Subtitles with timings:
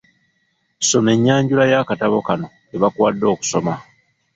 [0.87, 3.73] Soma ennyanjula y'akatabo konna ke bakuwadde okusoma.